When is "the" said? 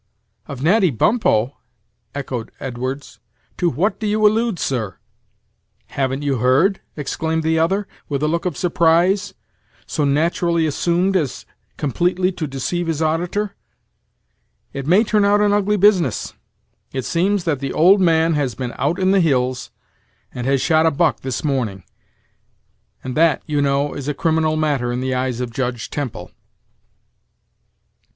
7.43-7.59, 17.59-17.71, 19.11-19.21, 24.99-25.13